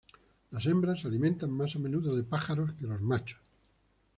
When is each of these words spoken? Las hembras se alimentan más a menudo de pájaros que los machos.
Las 0.49 0.65
hembras 0.65 1.01
se 1.01 1.07
alimentan 1.07 1.51
más 1.51 1.75
a 1.75 1.77
menudo 1.77 2.15
de 2.15 2.23
pájaros 2.23 2.73
que 2.73 2.87
los 2.87 3.01
machos. 3.01 3.37